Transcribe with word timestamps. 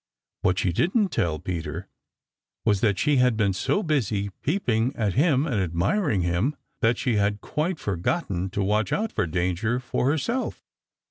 What 0.41 0.57
she 0.57 0.73
didn't 0.73 1.09
tell 1.09 1.37
Peter 1.37 1.87
was 2.65 2.81
that 2.81 2.97
she 2.97 3.17
had 3.17 3.37
been 3.37 3.53
so 3.53 3.83
busy 3.83 4.29
peeping 4.41 4.95
at 4.95 5.13
him 5.13 5.45
and 5.45 5.61
admiring 5.61 6.21
him 6.23 6.55
that 6.81 6.97
she 6.97 7.17
had 7.17 7.39
quite 7.39 7.77
forgotten 7.77 8.49
to 8.49 8.63
watch 8.63 8.91
out 8.91 9.11
for 9.11 9.27
danger 9.27 9.79
for 9.79 10.07
herself. 10.09 10.63